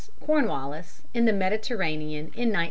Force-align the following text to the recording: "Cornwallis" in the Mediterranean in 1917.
"Cornwallis" 0.19 1.03
in 1.13 1.25
the 1.25 1.31
Mediterranean 1.31 2.21
in 2.33 2.49
1917. 2.51 2.59